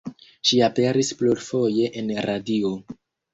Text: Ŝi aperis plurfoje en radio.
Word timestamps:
Ŝi 0.51 0.57
aperis 0.67 1.11
plurfoje 1.19 1.91
en 2.01 2.11
radio. 2.29 2.73